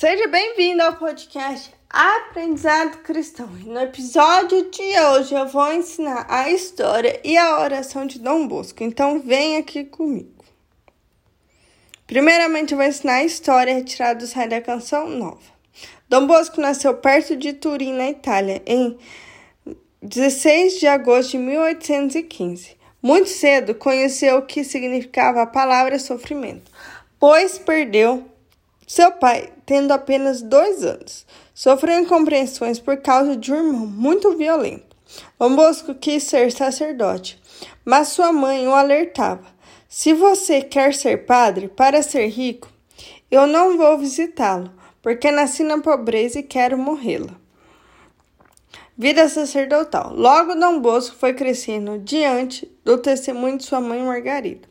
Seja 0.00 0.28
bem-vindo 0.28 0.82
ao 0.82 0.96
podcast 0.96 1.70
Aprendizado 1.90 3.02
Cristão. 3.02 3.50
E 3.62 3.68
no 3.68 3.78
episódio 3.78 4.70
de 4.70 4.98
hoje 4.98 5.34
eu 5.34 5.46
vou 5.46 5.70
ensinar 5.74 6.24
a 6.26 6.48
história 6.48 7.20
e 7.22 7.36
a 7.36 7.60
oração 7.60 8.06
de 8.06 8.18
Dom 8.18 8.48
Bosco. 8.48 8.82
Então 8.82 9.20
vem 9.20 9.58
aqui 9.58 9.84
comigo. 9.84 10.42
Primeiramente 12.06 12.72
eu 12.72 12.78
vou 12.78 12.86
ensinar 12.86 13.16
a 13.16 13.24
história 13.24 13.74
retirada 13.74 14.20
do 14.20 14.26
site 14.26 14.48
da 14.48 14.62
canção 14.62 15.06
nova. 15.06 15.42
Dom 16.08 16.26
Bosco 16.26 16.62
nasceu 16.62 16.94
perto 16.94 17.36
de 17.36 17.52
Turim, 17.52 17.92
na 17.92 18.08
Itália, 18.08 18.62
em 18.64 18.96
16 20.02 20.80
de 20.80 20.86
agosto 20.86 21.32
de 21.32 21.38
1815. 21.40 22.74
Muito 23.02 23.28
cedo 23.28 23.74
conheceu 23.74 24.38
o 24.38 24.46
que 24.46 24.64
significava 24.64 25.42
a 25.42 25.46
palavra 25.46 25.98
sofrimento, 25.98 26.72
pois 27.18 27.58
perdeu 27.58 28.30
seu 28.90 29.12
pai, 29.12 29.52
tendo 29.64 29.92
apenas 29.92 30.42
dois 30.42 30.82
anos, 30.82 31.24
sofreu 31.54 32.00
incompreensões 32.00 32.80
por 32.80 32.96
causa 32.96 33.36
de 33.36 33.52
um 33.52 33.68
irmão 33.68 33.86
muito 33.86 34.36
violento. 34.36 34.96
Dom 35.38 35.54
Bosco 35.54 35.94
quis 35.94 36.24
ser 36.24 36.50
sacerdote, 36.50 37.40
mas 37.84 38.08
sua 38.08 38.32
mãe 38.32 38.66
o 38.66 38.74
alertava: 38.74 39.46
Se 39.88 40.12
você 40.12 40.60
quer 40.60 40.92
ser 40.92 41.24
padre 41.24 41.68
para 41.68 42.02
ser 42.02 42.26
rico, 42.26 42.68
eu 43.30 43.46
não 43.46 43.76
vou 43.76 43.96
visitá-lo, 43.96 44.72
porque 45.00 45.30
nasci 45.30 45.62
na 45.62 45.78
pobreza 45.78 46.40
e 46.40 46.42
quero 46.42 46.76
morrê-la. 46.76 47.38
Vida 48.98 49.28
sacerdotal. 49.28 50.12
Logo, 50.16 50.56
Dom 50.56 50.80
Bosco 50.80 51.14
foi 51.14 51.32
crescendo 51.32 51.96
diante 52.00 52.68
do 52.84 52.98
testemunho 52.98 53.56
de 53.56 53.62
sua 53.62 53.80
mãe 53.80 54.02
Margarida. 54.02 54.69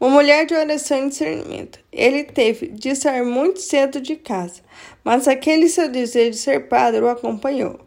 Uma 0.00 0.10
mulher 0.10 0.46
de 0.46 0.54
oração 0.54 1.06
e 1.06 1.08
discernimento. 1.08 1.80
Ele 1.90 2.22
teve 2.22 2.68
de 2.68 2.94
sair 2.94 3.24
muito 3.24 3.60
cedo 3.60 4.00
de 4.00 4.14
casa, 4.14 4.60
mas 5.02 5.26
aquele 5.26 5.68
seu 5.68 5.88
desejo 5.88 6.30
de 6.30 6.36
ser 6.36 6.68
padre 6.68 7.00
o 7.00 7.08
acompanhou. 7.08 7.80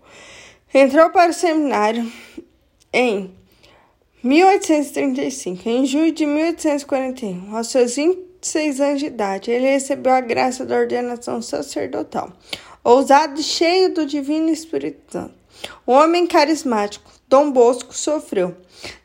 Entrou 0.73 1.09
para 1.09 1.31
o 1.31 1.33
seminário 1.33 2.11
em 2.91 3.33
1835. 4.23 5.67
Em 5.69 5.85
julho 5.85 6.11
de 6.11 6.25
1841, 6.25 7.55
aos 7.55 7.67
seus 7.67 7.95
26 7.95 8.81
anos 8.81 8.99
de 8.99 9.05
idade, 9.05 9.49
ele 9.49 9.67
recebeu 9.67 10.11
a 10.11 10.21
graça 10.21 10.65
da 10.65 10.77
ordenação 10.77 11.41
sacerdotal. 11.41 12.31
Ousado 12.83 13.39
e 13.39 13.43
cheio 13.43 13.93
do 13.93 14.05
Divino 14.05 14.49
Espírito 14.49 15.13
Santo. 15.13 15.33
O 15.85 15.91
homem 15.91 16.27
carismático, 16.27 17.11
Dom 17.27 17.51
Bosco, 17.51 17.95
sofreu, 17.95 18.55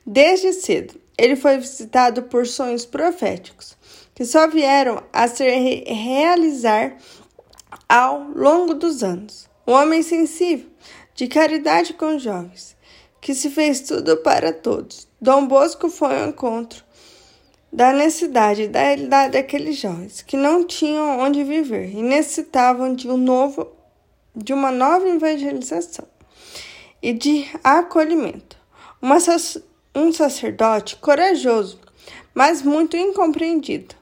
desde 0.05 0.53
cedo, 0.53 0.95
ele 1.19 1.37
foi 1.37 1.59
visitado 1.59 2.25
por 2.25 2.47
sonhos 2.47 2.85
proféticos, 2.85 3.77
que 4.15 4.25
só 4.25 4.47
vieram 4.49 5.03
a 5.13 5.29
se 5.29 5.45
realizar 5.45 6.97
ao 7.89 8.23
longo 8.35 8.75
dos 8.75 9.03
anos. 9.03 9.49
Um 9.67 9.73
homem 9.73 10.03
sensível, 10.03 10.69
de 11.15 11.27
caridade 11.27 11.95
com 11.95 12.19
jovens, 12.19 12.77
que 13.21 13.35
se 13.35 13.51
fez 13.51 13.81
tudo 13.81 14.19
para 14.19 14.53
todos. 14.53 15.09
Dom 15.21 15.47
Bosco 15.47 15.89
foi 15.89 16.21
ao 16.21 16.29
encontro 16.29 16.85
da 17.73 17.93
necessidade 17.93 18.69
da 18.69 18.81
realidade 18.81 19.33
daqueles 19.33 19.77
jovens 19.77 20.23
que 20.23 20.37
não 20.37 20.65
tinham 20.65 21.19
onde 21.19 21.43
viver 21.43 21.91
e 21.91 22.03
necessitavam 22.03 22.95
de 22.95 23.09
um 23.09 23.17
novo 23.17 23.77
de 24.35 24.53
uma 24.53 24.71
nova 24.71 25.09
evangelização 25.09 26.07
e 27.03 27.13
de 27.13 27.47
acolhimento. 27.65 28.57
Uma 29.01 29.19
um 29.97 30.13
sacerdote 30.13 30.97
corajoso, 30.97 31.81
mas 32.35 32.61
muito 32.61 32.97
incompreendido. 32.97 33.95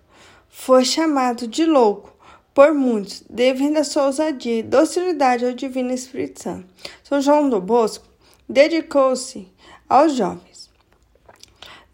Foi 0.48 0.84
chamado 0.84 1.47
de 1.47 1.64
louco 1.64 2.12
por 2.53 2.75
muitos, 2.75 3.23
devido 3.31 3.77
à 3.77 3.84
sua 3.84 4.06
ousadia 4.06 4.59
e 4.59 4.62
docilidade 4.62 5.45
ao 5.47 5.53
Divino 5.53 5.92
Espírito 5.92 6.42
Santo. 6.42 6.67
São 7.03 7.20
João 7.20 7.48
do 7.48 7.61
Bosco 7.61 8.06
dedicou-se 8.48 9.48
aos 9.89 10.14
jovens. 10.14 10.69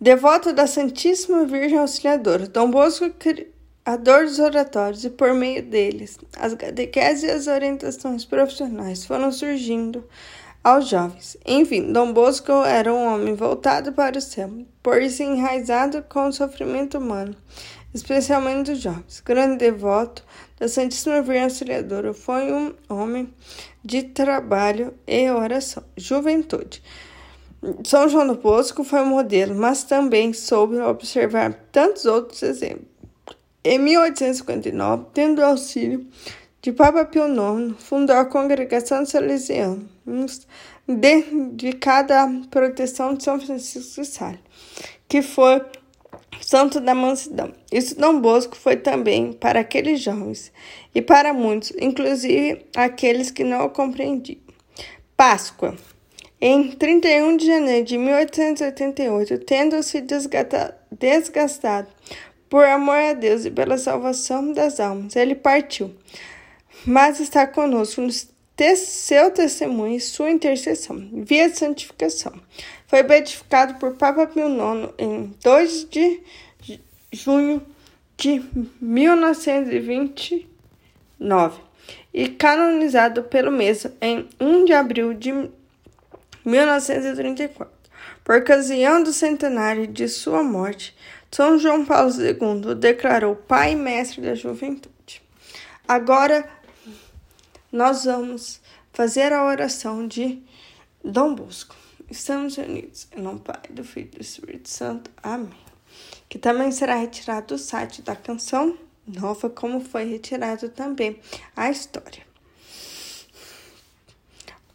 Devoto 0.00 0.52
da 0.52 0.66
Santíssima 0.66 1.44
Virgem 1.44 1.78
Auxiliadora, 1.78 2.46
Dom 2.46 2.70
Bosco, 2.70 3.10
criador 3.10 4.24
dos 4.24 4.38
oratórios, 4.38 5.04
e 5.04 5.10
por 5.10 5.34
meio 5.34 5.62
deles, 5.62 6.18
as 6.38 6.54
catequeses 6.54 7.22
e 7.24 7.30
as 7.30 7.46
orientações 7.46 8.24
profissionais 8.24 9.04
foram 9.04 9.30
surgindo 9.30 10.02
aos 10.62 10.88
jovens. 10.88 11.36
Enfim, 11.46 11.92
Dom 11.92 12.12
Bosco 12.12 12.52
era 12.52 12.92
um 12.92 13.14
homem 13.14 13.34
voltado 13.34 13.92
para 13.92 14.18
o 14.18 14.20
céu, 14.20 14.50
por 14.82 15.00
isso 15.00 15.22
enraizado 15.22 16.04
com 16.08 16.28
o 16.28 16.32
sofrimento 16.32 16.98
humano, 16.98 17.34
especialmente 17.94 18.70
dos 18.70 18.80
jovens. 18.80 19.20
Grande 19.24 19.56
devoto 19.56 20.24
da 20.58 20.68
Santíssima 20.68 21.22
Virgem 21.22 21.44
Auxiliadora, 21.44 22.12
foi 22.12 22.52
um 22.52 22.74
homem 22.88 23.32
de 23.84 24.02
trabalho 24.02 24.94
e 25.06 25.30
oração. 25.30 25.82
Juventude. 25.96 26.82
São 27.84 28.08
João 28.08 28.26
do 28.26 28.36
Bosco 28.36 28.82
foi 28.84 29.00
um 29.00 29.06
modelo, 29.06 29.54
mas 29.54 29.84
também 29.84 30.32
soube 30.32 30.78
observar 30.80 31.52
tantos 31.70 32.06
outros 32.06 32.42
exemplos. 32.42 32.88
Em 33.62 33.78
1859, 33.78 35.06
tendo 35.12 35.44
auxílio 35.44 36.06
de 36.62 36.72
Papa 36.72 37.04
Pio 37.04 37.24
IX, 37.26 37.74
fundou 37.82 38.16
a 38.16 38.24
Congregação 38.24 39.04
Salesiana, 39.06 39.78
dedicada 40.86 42.22
à 42.22 42.28
proteção 42.50 43.14
de 43.14 43.24
São 43.24 43.40
Francisco 43.40 44.02
de 44.02 44.06
Sales, 44.06 44.40
que 45.08 45.22
foi 45.22 45.62
santo 46.40 46.80
da 46.80 46.94
mansidão. 46.94 47.52
Isso 47.72 47.98
Dom 47.98 48.20
Bosco 48.20 48.56
foi 48.56 48.76
também 48.76 49.32
para 49.32 49.60
aqueles 49.60 50.00
jovens 50.00 50.52
e 50.94 51.00
para 51.00 51.32
muitos, 51.32 51.72
inclusive 51.80 52.66
aqueles 52.76 53.30
que 53.30 53.44
não 53.44 53.64
o 53.64 53.70
compreendiam. 53.70 54.40
Páscoa. 55.16 55.76
Em 56.42 56.72
31 56.72 57.36
de 57.36 57.46
janeiro 57.46 57.84
de 57.84 57.98
1888, 57.98 59.38
tendo-se 59.40 60.02
desgastado 60.90 61.88
por 62.48 62.64
amor 62.64 62.96
a 62.96 63.12
Deus 63.12 63.44
e 63.44 63.50
pela 63.50 63.76
salvação 63.76 64.50
das 64.52 64.80
almas, 64.80 65.14
ele 65.14 65.34
partiu 65.34 65.94
mas 66.84 67.20
está 67.20 67.46
conosco 67.46 68.00
no 68.00 68.10
seu 68.76 69.30
testemunho 69.30 69.96
e 69.96 70.00
sua 70.00 70.30
intercessão, 70.30 71.08
via 71.12 71.54
santificação. 71.54 72.32
Foi 72.86 73.02
beatificado 73.02 73.74
por 73.74 73.94
Papa 73.94 74.26
Pio 74.26 74.48
IX 74.48 74.92
em 74.98 75.34
2 75.42 75.88
de 75.88 76.20
junho 77.12 77.62
de 78.16 78.42
1929 78.80 81.60
e 82.12 82.28
canonizado 82.28 83.22
pelo 83.24 83.50
mesmo 83.50 83.90
em 84.00 84.28
1 84.38 84.66
de 84.66 84.72
abril 84.72 85.14
de 85.14 85.50
1934. 86.44 87.80
Por 88.22 88.36
ocasião 88.36 89.02
do 89.02 89.12
centenário 89.12 89.86
de 89.86 90.08
sua 90.08 90.42
morte, 90.42 90.94
São 91.30 91.58
João 91.58 91.84
Paulo 91.84 92.10
II 92.10 92.74
declarou 92.74 93.34
Pai 93.34 93.72
e 93.72 93.76
Mestre 93.76 94.20
da 94.20 94.34
Juventude. 94.34 95.22
Agora, 95.88 96.48
nós 97.72 98.04
vamos 98.04 98.60
fazer 98.92 99.32
a 99.32 99.44
oração 99.44 100.06
de 100.06 100.42
Dom 101.04 101.34
Bosco. 101.34 101.76
Estamos 102.10 102.56
unidos 102.58 103.06
em 103.16 103.20
nome 103.20 103.40
Pai, 103.40 103.60
do 103.70 103.84
Filho 103.84 104.10
e 104.12 104.16
do 104.16 104.20
Espírito 104.20 104.68
Santo. 104.68 105.10
Amém. 105.22 105.54
Que 106.28 106.38
também 106.38 106.72
será 106.72 106.96
retirado 106.96 107.48
do 107.48 107.58
site 107.58 108.02
da 108.02 108.16
canção 108.16 108.76
nova, 109.06 109.48
como 109.48 109.80
foi 109.80 110.04
retirado 110.04 110.68
também 110.68 111.20
a 111.56 111.70
história. 111.70 112.22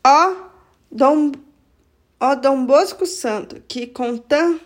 Ó 0.06 0.50
Dom, 0.90 1.34
ó 2.20 2.36
Dom 2.36 2.66
Bosco 2.66 3.06
Santo, 3.06 3.62
que 3.68 3.88
com 3.88 4.18
tão, 4.18 4.60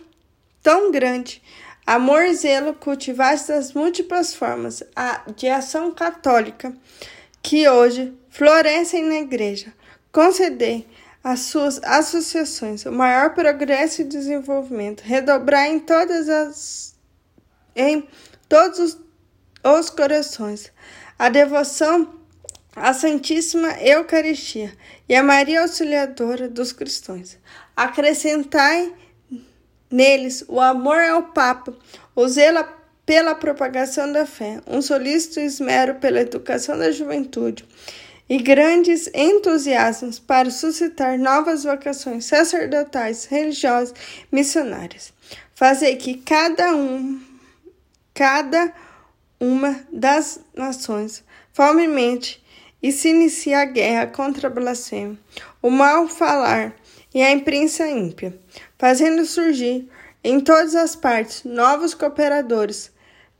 tão 0.62 0.92
grande 0.92 1.42
amor 1.84 2.22
e 2.22 2.34
zelo 2.34 2.74
cultivaste 2.74 3.48
das 3.48 3.72
múltiplas 3.72 4.32
formas 4.34 4.82
de 5.34 5.48
ação 5.48 5.90
católica 5.92 6.72
que 7.42 7.68
hoje 7.68 8.12
florescem 8.28 9.04
na 9.04 9.16
igreja. 9.16 9.72
Conceder 10.12 10.86
às 11.22 11.40
suas 11.40 11.82
associações 11.82 12.84
o 12.86 12.92
maior 12.92 13.34
progresso 13.34 14.02
e 14.02 14.04
desenvolvimento, 14.04 15.02
redobrar 15.02 15.66
em 15.66 15.78
todas 15.78 16.28
as 16.28 16.94
em 17.76 18.08
todos 18.48 18.78
os, 18.78 18.98
os 19.62 19.90
corações 19.90 20.72
a 21.18 21.28
devoção 21.28 22.20
à 22.74 22.92
Santíssima 22.92 23.72
Eucaristia 23.80 24.76
e 25.08 25.14
a 25.14 25.22
Maria 25.22 25.62
Auxiliadora 25.62 26.48
dos 26.48 26.72
cristãos. 26.72 27.38
Acrescentai 27.76 28.92
neles 29.90 30.44
o 30.48 30.60
amor 30.60 31.00
ao 31.00 31.24
Papa, 31.24 31.76
o 32.14 32.26
zelo 32.28 32.58
pela 33.04 33.34
propagação 33.34 34.12
da 34.12 34.26
fé, 34.26 34.60
um 34.66 34.80
solícito 34.80 35.40
esmero 35.40 35.96
pela 35.96 36.20
educação 36.20 36.78
da 36.78 36.90
juventude 36.90 37.64
e 38.28 38.38
grandes 38.38 39.10
entusiasmos 39.12 40.20
para 40.20 40.50
suscitar 40.50 41.18
novas 41.18 41.64
vocações 41.64 42.26
sacerdotais, 42.26 43.24
religiosas, 43.24 43.92
missionárias. 44.30 45.12
Fazer 45.52 45.96
que 45.96 46.14
cada 46.14 46.74
um, 46.76 47.20
cada 48.14 48.72
uma 49.40 49.84
das 49.92 50.38
nações 50.54 51.24
fomemente 51.52 52.40
e 52.80 52.92
se 52.92 53.08
inicia 53.08 53.60
a 53.60 53.64
guerra 53.64 54.06
contra 54.06 54.46
a 54.46 54.50
blasfêmia, 54.50 55.18
o 55.60 55.68
mal 55.68 56.06
falar 56.06 56.74
e 57.12 57.20
a 57.20 57.32
imprensa 57.32 57.88
ímpia, 57.88 58.38
fazendo 58.78 59.24
surgir 59.26 59.90
em 60.22 60.40
todas 60.40 60.74
as 60.74 60.94
partes 60.94 61.44
novos 61.44 61.94
cooperadores 61.94 62.90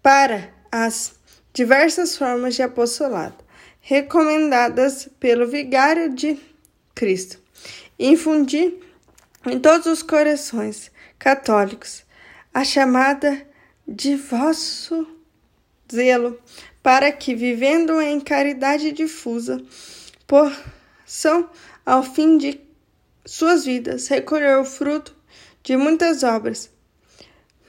para 0.02 0.50
as 0.72 1.14
diversas 1.52 2.16
formas 2.16 2.54
de 2.54 2.62
apostolado, 2.62 3.36
recomendadas 3.80 5.08
pelo 5.18 5.46
vigário 5.46 6.14
de 6.14 6.38
Cristo, 6.94 7.38
infundir 7.98 8.78
em 9.46 9.58
todos 9.58 9.86
os 9.86 10.02
corações 10.02 10.90
católicos 11.18 12.04
a 12.52 12.64
chamada 12.64 13.46
de 13.86 14.16
vosso 14.16 15.06
zelo, 15.92 16.38
para 16.82 17.10
que, 17.12 17.34
vivendo 17.34 18.00
em 18.00 18.20
caridade 18.20 18.92
difusa, 18.92 19.62
possam, 20.26 21.50
ao 21.84 22.02
fim 22.02 22.38
de 22.38 22.60
suas 23.26 23.64
vidas, 23.64 24.08
recolher 24.08 24.58
o 24.58 24.64
fruto 24.64 25.14
de 25.62 25.76
muitas 25.76 26.22
obras 26.22 26.70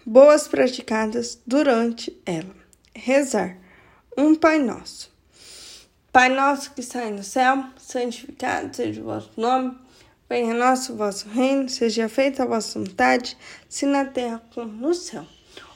boas 0.05 0.47
praticadas 0.47 1.39
durante 1.45 2.19
ela. 2.25 2.55
Rezar 2.95 3.57
um 4.17 4.35
Pai 4.35 4.59
Nosso. 4.59 5.11
Pai 6.11 6.27
nosso 6.27 6.73
que 6.73 6.81
está 6.81 7.09
no 7.09 7.23
céu, 7.23 7.63
santificado 7.77 8.75
seja 8.75 8.99
o 8.99 9.05
vosso 9.05 9.31
nome. 9.37 9.77
Venha 10.29 10.53
nosso 10.53 10.93
vosso 10.95 11.29
reino, 11.29 11.69
seja 11.69 12.09
feita 12.09 12.43
a 12.43 12.45
vossa 12.45 12.79
vontade, 12.79 13.37
se 13.69 13.85
na 13.85 14.03
terra 14.03 14.41
como 14.53 14.71
no 14.71 14.93
céu. 14.93 15.25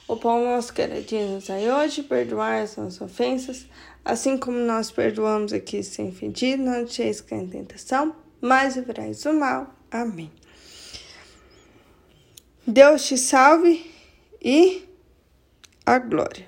O 0.06 0.16
pão 0.16 0.44
nosso 0.44 0.74
dia 1.06 1.26
nos 1.26 1.46
dai 1.46 1.70
hoje, 1.70 2.02
perdoar 2.02 2.62
as 2.62 2.76
nossas 2.76 3.00
ofensas, 3.00 3.66
assim 4.04 4.36
como 4.36 4.58
nós 4.58 4.90
perdoamos 4.90 5.54
aqui 5.54 5.82
sem 5.82 6.12
fedido, 6.12 6.62
não 6.62 6.84
deixeis 6.84 7.22
cair 7.22 7.42
em 7.42 7.48
tentação, 7.48 8.14
mas 8.40 8.76
livrai 8.76 9.12
do 9.12 9.32
mal. 9.32 9.74
Amém. 9.90 10.30
Deus 12.66 13.06
te 13.06 13.16
salve 13.16 13.88
e 14.42 14.82
a 15.84 15.98
glória. 15.98 16.46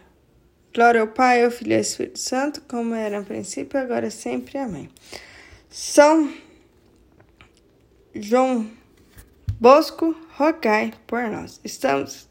Glória 0.75 1.01
ao 1.01 1.09
Pai, 1.09 1.45
ao 1.45 1.51
Filho 1.51 1.73
e 1.73 1.75
ao 1.77 1.81
Espírito 1.81 2.19
Santo, 2.19 2.61
como 2.63 2.95
era 2.95 3.21
no 3.21 3.25
princípio, 3.25 3.79
agora 3.79 4.11
sempre. 4.11 4.59
Amém. 4.59 4.89
São 5.71 6.33
João 8.15 8.69
Bosco, 9.61 10.17
rogai 10.35 10.93
por 11.07 11.29
nós. 11.29 11.61
Estamos 11.65 12.29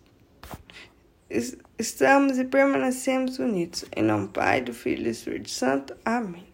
estamos 1.77 2.37
e 2.37 2.45
permanecemos 2.45 3.39
unidos. 3.39 3.85
Em 3.95 4.03
nome 4.03 4.27
do 4.27 4.33
Pai, 4.33 4.61
do 4.61 4.73
Filho 4.73 5.01
e 5.01 5.03
do 5.03 5.09
Espírito 5.09 5.49
Santo. 5.49 5.95
Amém. 6.03 6.46